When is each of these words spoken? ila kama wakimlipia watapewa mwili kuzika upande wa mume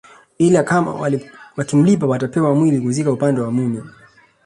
ila 0.37 0.63
kama 0.63 1.13
wakimlipia 1.57 2.07
watapewa 2.07 2.55
mwili 2.55 2.81
kuzika 2.81 3.11
upande 3.11 3.41
wa 3.41 3.51
mume 3.51 3.83